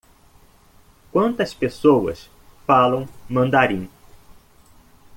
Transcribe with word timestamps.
Quantas 1.11 1.53
pessoas 1.53 2.27
falam 2.65 3.07
mandarim? 3.29 3.87